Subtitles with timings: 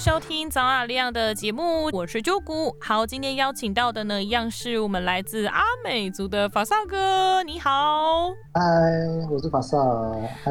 [0.00, 2.74] 收听早阿亮的节目，我是周谷。
[2.80, 7.42] 好，今天邀请到的呢，一样是我们来自阿美族的法萨哥。
[7.42, 8.62] 你好，嗨，
[9.30, 9.76] 我是法萨。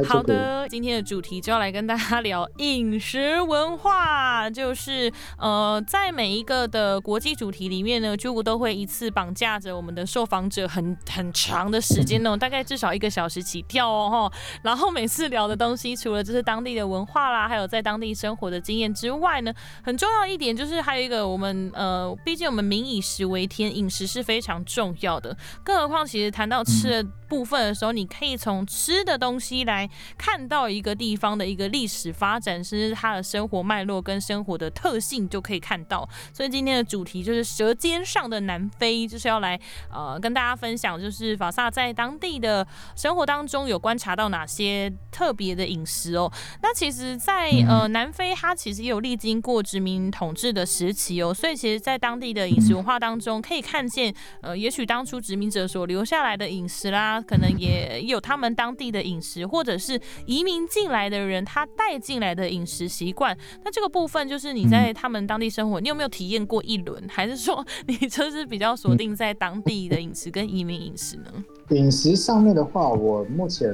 [0.08, 14.31] 好的，今天的主题就要来跟大家聊饮食文化，就是呃，在每一个的国际主题里面呢，周谷都会一次绑架着我们的受访者很很长的时间呢，大概至少一个小时起跳哦。
[14.62, 19.38] 然后每次聊的东西，除了就是当地的文化啦，还有在当地生活的经验之外。
[19.41, 19.53] 呢，
[19.84, 25.35] 很重要一点就是还有一个，我们呃，毕竟我们民以食为天，饮食是非常重要的。
[25.63, 36.05] 更何况，其实谈到吃的部分的时候，你可以从吃的东西来看到一个地方的一个历史发展，甚至它的生活脉络跟生活的特性就可以看到。
[36.34, 39.58] 所以今天的主题就是舌尖上的南非，就是要来
[39.90, 46.30] 呃跟大家分享，就是法萨在当地的生活当中有观察到哪些特别的饮食哦。
[46.62, 49.30] 那其实，在呃南非，它其实也有历经。
[49.30, 63.37] 经过殖民统治的时期哦，所以其实，在当地的饮食文化当中，可以看见，呃，也许当初殖民者所留下来的饮食啦，可能也有他们当地的饮食，或者是移民进来的人他带进来的饮食习惯。
[63.63, 71.25] 那这个部分，就是你在他们当地生活，你有没有体验过一轮， 还是说你就是比较锁定在当地的饮食跟移民饮食呢？
[71.69, 73.73] 饮食上面的话，我目前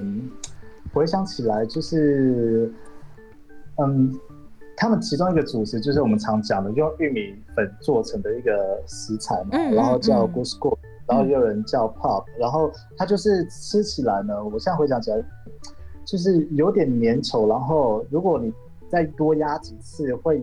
[0.93, 2.71] 回想起来，就是，
[3.77, 4.13] 嗯。
[4.77, 10.77] 他们其中一个主食就是我们常讲的用玉米粉做成的一个食材嘛，然后叫 g o s g o
[11.07, 15.23] 然后也有人叫 pop，然后它就是吃起来呢，我现在回想起来，
[16.05, 18.53] 就是有点粘稠，然后如果你
[18.89, 20.41] 再多压几次，会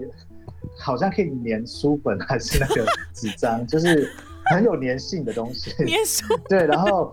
[0.79, 4.09] 好像可以粘书本还是那个 纸张，就是
[4.53, 5.71] 很有粘性的东西。
[5.85, 6.25] 粘书。
[6.49, 7.13] 对，然后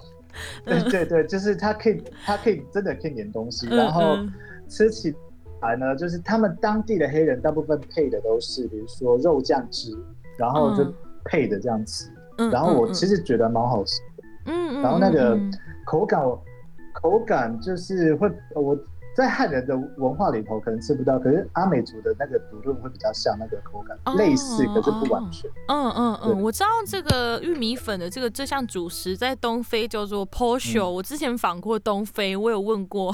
[0.66, 4.18] 对对对，就是它可以它可以真的可以粘东西，然后
[4.68, 5.16] 吃起。
[5.62, 9.92] 来呢，就是他们当地的黑人大部分配的都是，比如说肉酱汁，
[10.38, 10.90] 然后就
[11.26, 12.10] 配的这样吃。
[12.52, 14.24] 然后我其实觉得蛮好吃的。
[14.46, 14.82] 嗯嗯。
[14.82, 15.38] 然后那个
[15.86, 16.42] 口感，我
[16.94, 18.78] 口感就是会我。
[19.18, 25.50] 在汉人的文化里头，可能吃不到，可是阿美族的那个独论会比较像那个口感，类似，可是不完全。
[25.68, 33.14] 嗯嗯嗯，我知道这个玉米粉的这个这项主食在东非叫做 posho，我之前访过东非，我有问过，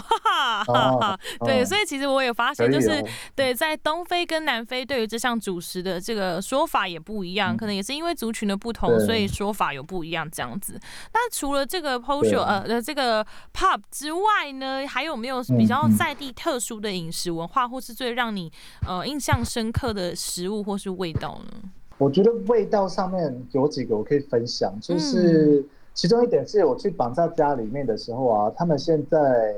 [1.45, 3.01] 对，所以其实我有发现，就是
[3.33, 10.77] 对在东非跟南非对于这项主食的这个说法也不一样，可能也是因为族群的不同，所以说法有不一样这样子。
[11.13, 15.85] 那除了这个 posho 呃呃这个 pop 之外呢，还有没有比较？
[15.95, 18.51] 在地特殊的饮食文化，或是最让你
[18.85, 21.69] 呃印象深刻的食物或是味道呢？
[21.99, 25.63] 我觉得味道上面有几个我可以分享，就是
[25.93, 29.55] 其中一点是我去绑在家里面的时候啊，他们现在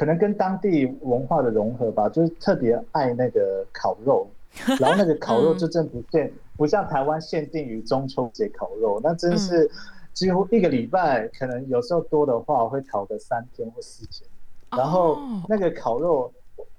[0.00, 4.26] 可能跟当地文化的融合吧，就是特别爱那个烤肉，
[4.80, 9.70] 然后那个烤肉就真不限，不像台湾限定于中秋节烤肉，那真是
[10.14, 14.26] 几乎一个礼拜，可能有时候多的话会烤个三天或四天。
[14.70, 16.32] 然后那个烤肉，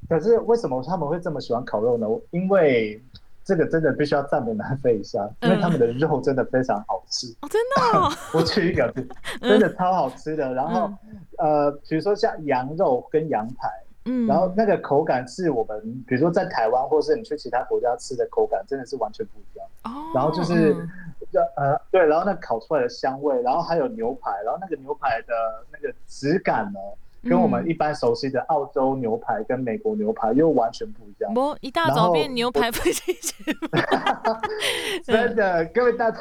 [0.09, 2.07] 可是为什么他们会这么喜欢烤肉呢？
[2.31, 2.99] 因为
[3.43, 8.93] 这个真的必须要赞美南非一下，因为他们的肉真的非常好吃哦，真的， 我吃一个，
[9.41, 10.53] 真的超好吃的。
[10.53, 10.91] 然后
[11.37, 13.67] 呃，比如说像羊肉跟羊排，
[14.05, 19.67] 嗯，然后那个口感是我们比如说在台湾或是你去其他国家吃的口感，真的是完全不一样。
[19.85, 20.75] 哦，然后就是
[21.55, 25.33] 呃对，然后那烤出来的香味，然后还有牛排，然后那个牛排的
[25.71, 26.79] 那个质感呢？
[27.23, 31.31] 跟我们一般熟悉的澳洲牛排跟美国牛排又完全不一样。
[31.33, 33.33] 不，一大早变牛排分析师。
[35.05, 36.11] 真的，各位大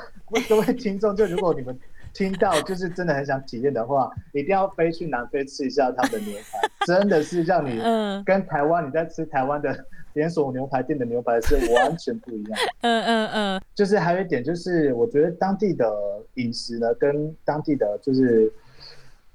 [0.48, 1.78] 各位听众，就如果你们
[2.12, 7.80] 听到就是真的很想体验的话，一定要飞去南非吃一下他们的牛排， 真的是让你
[8.26, 9.74] 跟台湾你在吃台湾的
[10.12, 12.60] 连锁牛排店的牛排是完全不一样。
[12.82, 13.62] 嗯嗯嗯。
[13.74, 15.90] 就是还有一点，就是我觉得当地的
[16.34, 18.52] 饮食呢，跟当地的就是。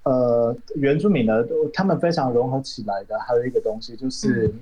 [0.05, 1.43] 呃，原住民呢，
[1.73, 4.53] 他们非常融合起来的，还有一个东西就是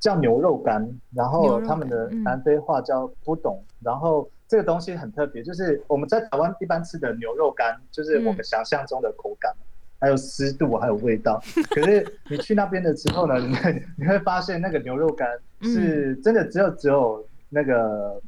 [0.00, 9.52] 叫牛肉干，然后他们的南非话叫不懂，然后这个东西很特别，就是我们在台湾一般吃的牛肉干，就是我们想象中的口感，
[10.00, 11.38] 还有湿度，还有味道。
[11.70, 15.28] 可是你去那边的时候呢，你会你会发现那个牛肉干
[15.60, 18.18] 是真的只有只有那个。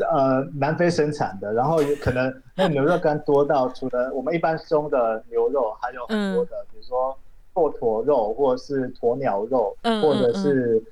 [0.00, 7.16] 呃，南非生产的，然后可能那牛肉干多到除了我们一般中的牛肉，还有很多的，比如说
[7.54, 10.82] 骆驼肉，或者是鸵鸟肉，或者是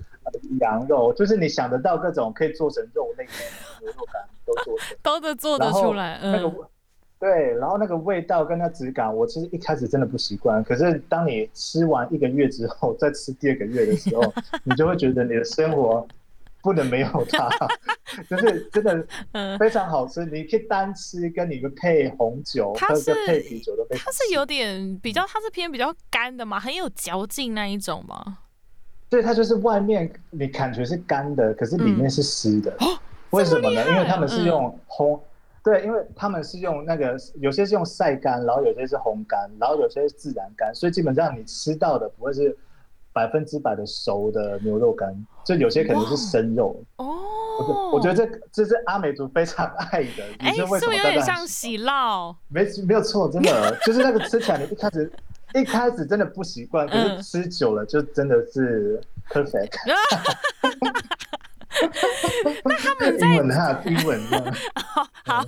[0.60, 3.32] 羊肉，就是你想得到各种可以做成肉类的
[3.81, 6.20] 牛肉干都做成，都得做得出来。
[6.22, 6.52] 那个
[7.19, 14.22] 对，然后那个味道跟那质感，我其实一开始真的不习惯，可是当你吃完一个月之后，再吃第二个月的时候，
[14.62, 16.06] 你就会觉得你的生活。
[16.62, 17.50] 不能没有它，
[18.30, 19.04] 就是真的
[19.58, 20.24] 非常好吃。
[20.26, 24.04] 你可以单吃，跟你配红酒，它是配啤酒都非常。
[24.04, 28.38] 它是有点比较，它是偏比较干的嘛，很有嚼劲那一种嘛？
[29.10, 32.72] 对，它就是外面你感觉是干的，可是里面是湿的。
[33.30, 33.84] 为什么呢？
[33.90, 35.18] 因为他们是用烘，
[35.64, 42.56] 对，因为他们是用那个有些是用晒干，然后有些是烘干，然后有些是自然干，所以基本上你吃到的不会是。
[43.12, 45.14] 百分之百的熟的牛肉干，
[45.44, 47.18] 就有些可能是生肉哦。
[47.58, 50.24] 我我觉得这这是阿美族非常爱的。
[50.38, 52.34] 哎，是不是有点像喜酪？
[52.48, 55.12] 没没有错，真的就是那个吃起来，你一开始
[55.54, 59.76] 一开始真的不习惯，可是吃久了就真的是 perfect。
[62.64, 64.20] 那他们在英文哈，英文
[65.24, 65.42] 好，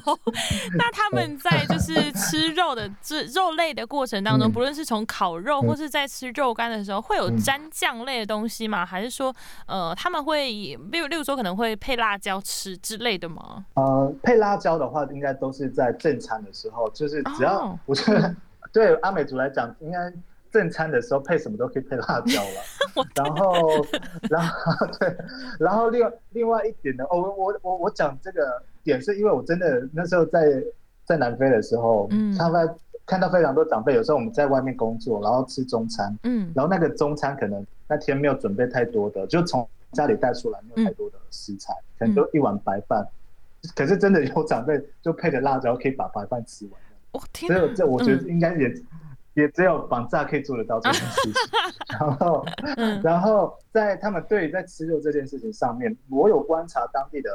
[0.78, 8.86] 那他们在就是吃肉的这肉类的过程当中，不论是从烤肉或是在吃肉干的时候，会有沾酱类的东西吗？
[8.86, 9.34] 还是说，
[9.66, 13.64] 呃，他们会，例如例如说可能会配辣椒吃之类的吗？
[13.74, 18.34] 呃，配辣椒的话，应该都是在正餐的时候，就是只要我觉得
[18.72, 20.12] 对阿美族来讲，应该。
[20.54, 23.86] 正餐的时候配什么都可以配辣椒了， 然后，
[24.30, 25.16] 然后 对，
[25.58, 30.62] 然后另外另外一点呢，哦，我我我我讲这个点是因为我真的那时候在
[31.04, 32.72] 在南非的时候，嗯，他们
[33.04, 43.04] 看到非常多长辈，有时候我们在外面工作，然后吃中餐，嗯，然后那个中餐可能那天没有准备太多的，就从家里带出来没有太多的食材，可能就一碗白饭，
[43.74, 46.80] 可是真的有长辈就配着辣椒可以把白饭吃完，
[47.10, 48.72] 我天，所以这我觉得应该也。
[49.34, 51.32] 也只有绑架可以做得到这件事情，
[52.00, 52.46] 然后，
[53.02, 57.30] 然后在他们对在吃肉这件事情上面，我有观察当地的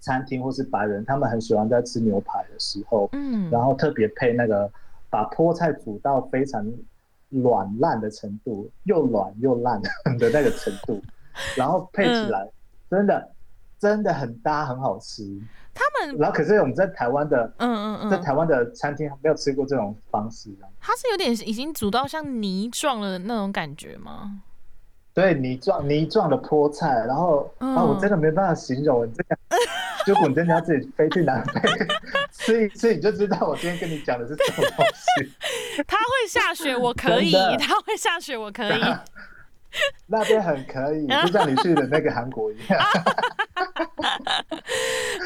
[0.00, 4.70] 餐厅或是白人，他们很喜欢在吃牛排的时候，嗯，然后特别配那个
[5.10, 6.66] 把菠菜煮到非常
[7.28, 11.02] 软烂的程度，又软又烂的那个程度，
[11.56, 12.48] 然后配起来
[12.90, 13.30] 真的
[13.82, 15.24] 真的很搭，很好吃。
[15.74, 20.50] 他们，然后可是我们在台湾的，嗯嗯嗯，在台湾的餐厅没有吃过这种方式，
[20.80, 24.40] 它是有点已经煮到像泥状的那种感觉吗？
[25.12, 29.38] 对，泥状泥状的菠菜，然后啊，我真的没办法形容，你这样，
[30.06, 31.60] 如果你真的 要自己飞去南非
[32.30, 35.32] 吃一次， 你就知道我今天跟你讲的是什么东西。
[35.88, 38.80] 它会下雪，我可以；它会下雪，我可以。
[40.06, 42.78] 那边很可以，就像你去的那个韩国一样。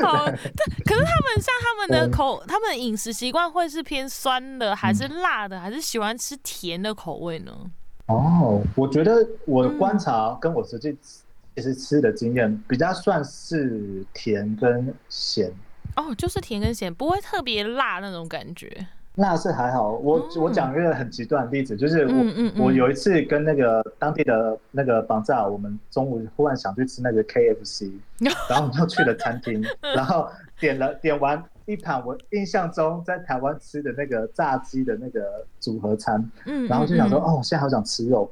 [0.03, 7.53] 好，可是他们像他们的口，他们的饮食习惯会是偏酸的，还是辣的，还是喜欢吃甜的口味呢？
[8.07, 10.97] 哦，我觉得我的观察跟我实际
[11.55, 15.53] 其实吃的经验比较算是甜跟咸。
[15.97, 18.87] 哦，就是甜跟咸，不会特别辣那种感觉。
[19.19, 27.93] 那是还好，我我讲一个很极端的例子，就是我我有一次跟那个当地的那个绑架，我们中午忽然想去吃那个 KFC，
[28.51, 29.65] 然后我们就去了餐厅，
[29.97, 30.29] 然后
[30.61, 36.23] 点了点完一盘我印象中在台湾吃的那个炸鸡的那个组合餐，
[36.69, 38.31] 然后就想说哦，现在好想吃肉，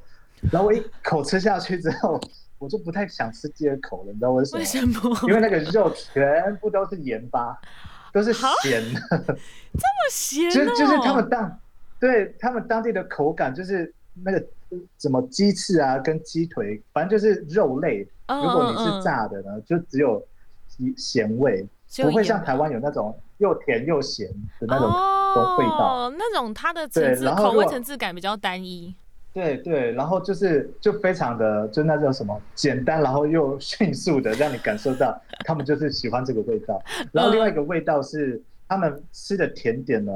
[0.51, 2.21] 然后我一口吃下去之后，
[2.59, 4.59] 我就不太想吃第二口了，你知道为什么？
[4.59, 5.17] 为什么？
[5.27, 7.57] 因为那个肉全部都是盐巴。
[8.15, 9.35] 都是咸的， 这么
[10.09, 11.59] 咸，就就是他们当，
[11.99, 14.41] 对他们当地的口感就是那个
[14.97, 18.07] 什么鸡翅啊，跟鸡腿，反正就是肉类。
[18.29, 20.25] 如果你是炸的呢，就只有
[20.95, 24.27] 咸味，不会像台湾有那种又甜又咸
[24.61, 24.87] 的那种
[25.57, 26.09] 味道。
[26.17, 28.95] 那种它的层次口味层次感比较单一。
[29.35, 36.81] 对对，然后就是就非常的就那叫什么简单，然后又 迅速的让你感受到他们就是喜欢这个味道。
[37.11, 40.13] 然后另外一个味道是他们吃的甜点呢，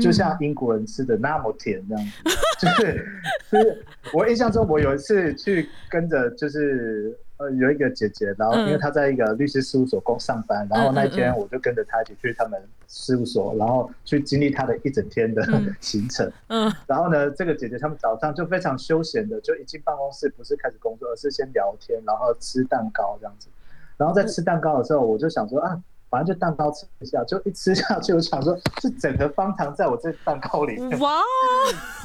[0.00, 2.30] 就像英国人吃的那么甜这样子，
[2.62, 3.06] 就是
[3.50, 3.84] 就是
[4.14, 7.18] 我印象中我有一次去跟着就是。
[7.40, 15.42] 呃，有一个姐姐，然后因为她在一个律师事务所工上班，然后那一天我就跟着她一起去他们事务所，然后去经历她的一整天的
[15.80, 16.30] 行程。
[16.48, 23.48] 嗯，然后呢，这个姐姐他们早上就非常休闲的，就一进办公室不是开始工作，而是先聊天，然后吃蛋糕这样子。
[23.96, 25.80] 然后在吃蛋糕的时候，我就想说啊，
[26.10, 30.98] 反正就蛋糕吃一下，就一吃下去，我想说，是整盒方糖在我这蛋糕里面。
[30.98, 31.10] 哇！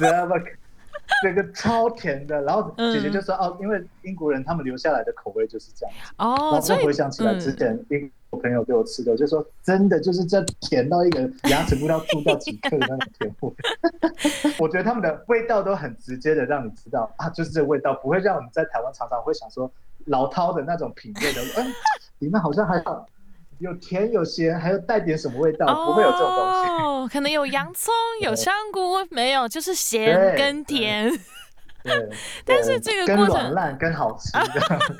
[1.22, 6.12] 这个超甜的，然后姐姐就说哦，因为英国人他们留下来的口味就是这样子。
[6.18, 11.20] 哦，所以回想起来之前英国朋友给我吃的，就说真的就是这甜到一个
[11.50, 13.52] 牙齿不知道蛀掉几颗的那种甜味。
[14.58, 19.70] 我觉得他们的味道都很直接的让你知道啊，就是这个味道，不会让我们在台湾常常会想说
[20.06, 21.72] 老饕的那种品味的，嗯，
[22.18, 23.06] 里面好像还有。
[23.58, 25.66] 有甜有咸，还有带点什么味道？
[25.86, 27.12] 不会有这种东西。
[27.12, 31.10] 可能有洋葱，有 香菇，没有，就是咸跟甜。
[32.44, 34.32] 对，但是这个过程烂跟好吃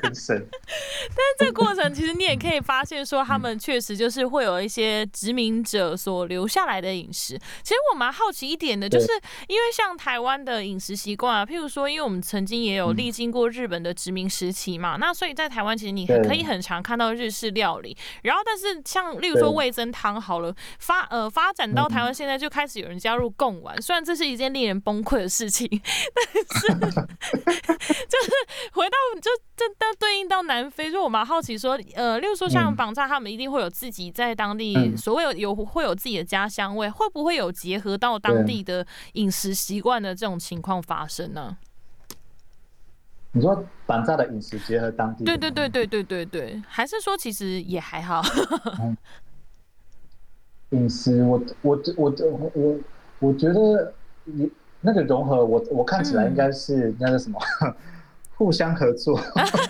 [0.01, 0.47] 更深。
[0.49, 7.37] 但是这个过程其实你也可以发现说，他们确实就是会有一些殖民者所留下来的饮食。
[7.63, 9.07] 其实我蛮好奇一点的，就是
[9.47, 17.95] 因为像台湾的饮食习惯啊，譬如说，因为我们曾经也有历经过日本的殖民时期嘛，那所以在台湾其实你可以很常看到日式料理。
[18.23, 25.67] 然后，但是像例如说味增汤好了，发呃发展到台湾现在就开始有人加入贡丸，虽然这是一件令人崩溃的事情，
[26.15, 28.31] 但是 就是
[28.73, 41.57] 回到就这但对应到南非，就我蛮好奇说，呃，例如说像绑架他们一定会有自己在当地所谓有有会有自己的家乡味，会不会有结合到当地的饮食习惯的这种情况发生呢？
[43.33, 45.23] 你说绑炸的饮食结合当地？
[45.23, 48.21] 对对对对对对对，还是说其实也还好？
[50.71, 52.79] 饮食，我我我我我
[53.19, 53.93] 我觉得
[54.25, 57.39] 你那个融合，我我看起来应该是那个什么，
[58.35, 59.19] 互相合作，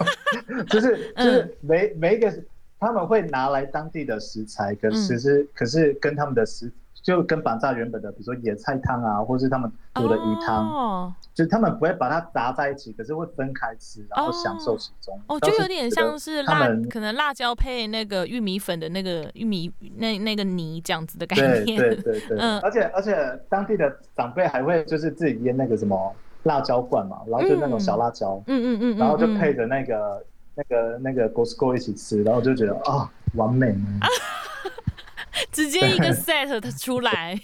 [0.70, 2.34] 就是就是每每一个
[2.80, 6.72] 他们会拿来当地的食材，可是是可是跟他们的食。
[7.04, 15.18] 就跟绑炸原本的，比如说野菜汤啊，或者是他们煮的鱼汤，就是他们不会把它砸在一起，可是会分开吃，然后享受其中。
[15.27, 21.80] 哦，就有点像是辣，可能辣椒配那个玉米粉的那个玉米那那个泥这样子的概念。
[21.80, 22.38] 对对对对。
[22.39, 23.16] 嗯，而且而且
[23.48, 26.13] 当地的长辈还会就是自己腌那个什么
[26.44, 30.24] 辣椒罐嘛，然后就那种小辣椒，嗯嗯嗯，然后就配着那个
[30.56, 33.74] 那个那个 Gosco 一起吃，然后就觉得啊，完美。
[35.58, 37.42] 直接一个 set 出来。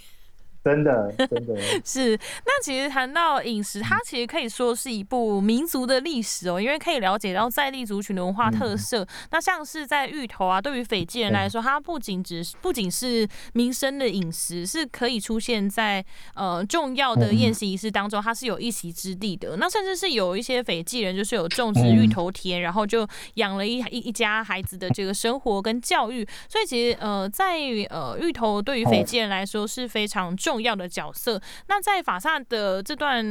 [0.63, 2.17] 真的，真的 是。
[2.45, 9.05] 那其实谈到饮食，它其实可以说是一部民族的历史哦，因为可以了解到在地族群的文化特色。
[9.31, 16.03] 那像是在芋头啊，对于斐济人来说，它不仅只是不仅是民生的饮食，是可以出现在
[16.33, 19.57] 呃重要的宴席仪式当中，它是有一席之地的。
[19.57, 26.25] 那甚至是有一些斐济人就是有种植芋头田，然后就养了一一一家孩子的这个生活跟教育。
[26.47, 27.57] 所以其实呃，在
[27.89, 30.52] 呃芋头对于斐济人来说是非常重。
[30.53, 31.41] 重要的角色。
[31.67, 33.25] 那在法萨的这段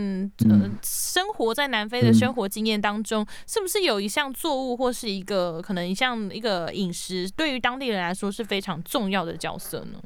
[0.51, 10.03] 呃生活在南非的生活经验当中，是不是有一项作物或是一个可能一项一个饮食，对于当地人来说是非常重要的角色呢？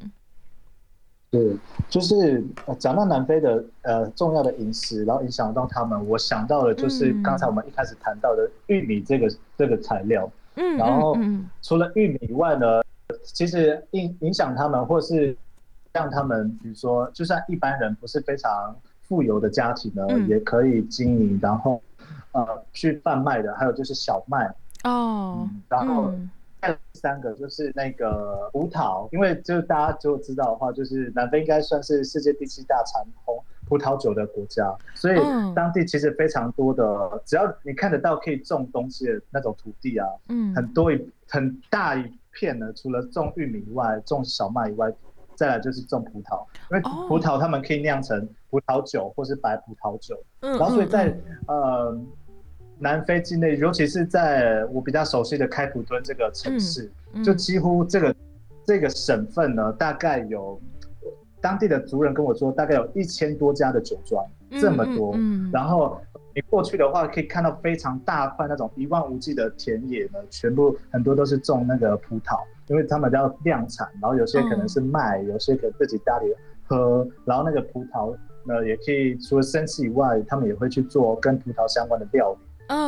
[1.31, 1.57] 对，
[1.89, 2.43] 就是
[2.77, 10.29] 讲到南非的呃重要的饮食，然后影响到他们，我想到的就是刚才我们一开始谈到的玉米这个这个材料。
[10.53, 11.17] 嗯，然后
[11.63, 12.83] 除了玉米以外呢，
[13.23, 15.35] 其实影影响他们或是。
[15.97, 21.81] 让他们，比如说，就算一般人不是非常富有的家庭呢，也可以经营，然后
[22.33, 23.51] 呃去贩卖的。
[23.55, 26.13] 还有就是小麦哦，然后
[26.61, 35.17] 第三个就是那个葡萄，因为就大家就知道的话，就是南非应该算是世界第七大产红葡萄酒的国家，所以
[35.55, 44.93] 当地其实非常多的，只要你看得到可以种东西的那种土地啊，嗯，很多一很大一片呢，除了种玉米以外，种小麦以外。
[45.37, 50.19] 再来就是种葡萄，因为葡萄他们可以酿成葡萄酒或是白葡萄酒。
[50.39, 51.15] 嗯，然后所以在
[51.47, 51.95] 呃
[52.79, 56.91] 南非境内，尤其是在我比较熟悉的开普敦这个城市，
[57.23, 58.15] 就几乎这个
[58.65, 60.59] 这个省份呢，大概有
[61.39, 64.25] 当地的族人跟我说，大概有一千多家的酒庄，
[64.59, 65.13] 这么多。
[65.15, 66.01] 嗯，然后
[66.33, 72.39] 你过去的话，可以看到非常大块那种一望无际的田野呢，全部很多都是种那个葡萄。
[72.67, 76.25] 因为他们要量产，然后有些可能是卖，有些可能自己家里
[76.67, 82.39] 喝，然后那个葡萄呢，也可以除了生吃以外，他们也会去做跟葡萄相关的料理。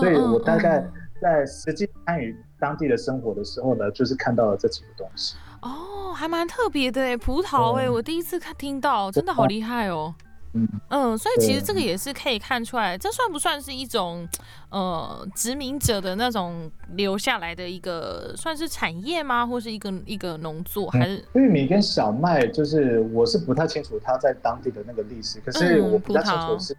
[0.02, 0.86] 所以我大概
[1.22, 5.36] 在实际参与当地的生活的时候呢，就是看到了这几个东西。
[5.62, 10.14] 哦，还蛮特别的诶，葡萄哎，我第一次看听到，真的好厉害哦。
[10.54, 14.28] 嗯所以其实这个也是可以看出来，这算不算是一种
[14.70, 19.46] 呃殖民者的那种留下来的一个算是产业吗？
[19.46, 20.90] 或是一个一个农作？
[20.90, 22.48] 还是玉米跟小麦？
[22.48, 26.76] 就是我是不太清楚它在当地的那个历史，可是我比较清楚是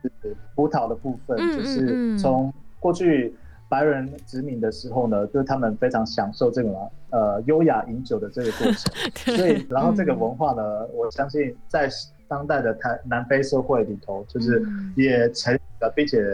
[0.57, 3.33] 葡萄的部分，就是从过去
[3.69, 6.71] 白人殖民的时候呢，就是他们非常享受这个
[7.11, 8.93] 呃优雅饮酒的这个过程，
[9.37, 10.63] 所以然后这个文化呢，
[10.93, 11.89] 我相信在。
[12.31, 16.25] 当代的台南非社会里头，就是也成了，并且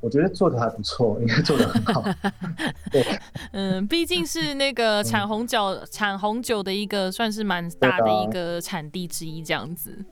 [0.00, 2.02] 我觉得做的还不错，应该做的很好。
[2.90, 3.04] 对，
[3.52, 10.02] 嗯，毕竟是那个产红酒、产红酒的一个，算是蛮大的一个产地之一，这样子。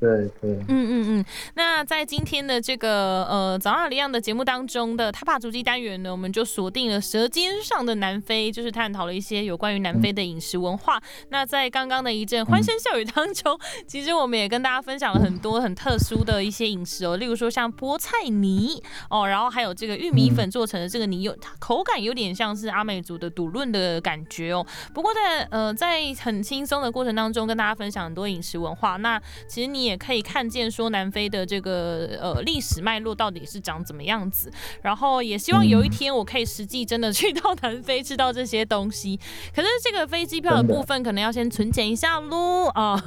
[0.00, 1.24] 对对，嗯嗯嗯。
[1.54, 11.02] 那在今天的这个呃早上里样的节目当中的他怕足迹单元呢，我们就锁定了舌尖上的南非，就是探讨了一些有关于南非的饮食文化。
[11.30, 24.64] 那在刚刚的一阵欢声笑语当中，其实我们也跟大家分享了很多很特殊的一些饮食哦，例如说像菠菜泥哦，然后还有这个玉米粉做成的这个泥，有口感有点像是阿美族的赌论的感觉哦。
[24.94, 28.96] 不过在呃在很轻松的过程当中，跟大家分享很多饮食文化。
[28.98, 34.50] 那其实你也可以看见说南非的这个呃历史脉络到底是长怎么样子。
[34.82, 39.18] 然后也希望有一天我可以实际真的去到南非吃到这些东西。
[39.54, 43.02] 可是这个飞机票的部分可能要先存钱一下喽啊。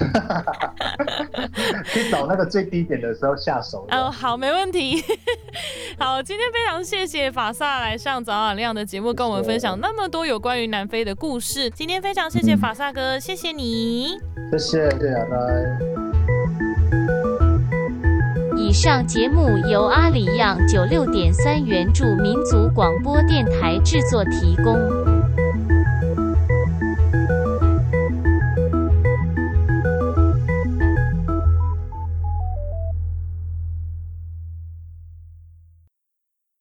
[1.92, 3.86] 去找那个最低点的时候下手。
[3.92, 5.02] 哦，好，没问题。
[5.98, 11.70] 好，今天非常谢谢法萨来上早晚亮的节目，跟我们分享那么多有关于南非的故事。
[11.70, 14.18] 今天非常谢谢法萨哥，谢谢你。
[14.50, 16.05] 谢谢，谢谢阿呆。
[18.78, 25.15] 上节目由阿里样九六点三原著民族广播电台制作提供。